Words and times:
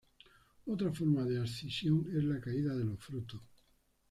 Otra 0.65 0.91
forma 0.91 1.25
de 1.25 1.37
abscisión 1.37 2.07
es 2.17 2.23
la 2.23 2.41
caída 2.41 2.73
de 2.75 2.85
los 2.85 2.99
frutos. 2.99 3.39